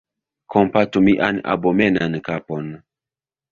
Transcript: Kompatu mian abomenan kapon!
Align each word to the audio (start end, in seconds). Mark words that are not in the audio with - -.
Kompatu 0.53 0.97
mian 1.07 1.35
abomenan 1.53 2.13
kapon! 2.27 2.65